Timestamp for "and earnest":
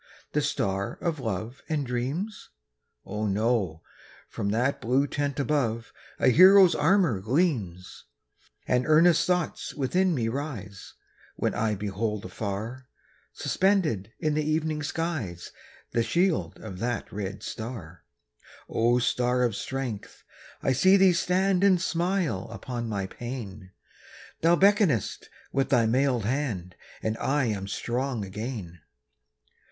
8.67-9.27